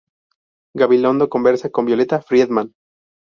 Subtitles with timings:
[0.75, 2.73] Gabilondo conversa con Violeta Friedman.